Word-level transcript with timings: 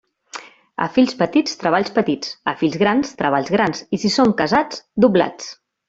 A 0.85 0.87
fills 0.95 1.13
petits, 1.19 1.53
treballs 1.65 1.93
petits; 1.99 2.33
a 2.53 2.55
fills 2.63 2.81
grans, 2.85 3.13
treballs 3.23 3.55
grans, 3.59 3.87
i 3.99 4.05
si 4.07 4.15
són 4.19 4.37
casats, 4.45 4.85
doblats. 5.07 5.57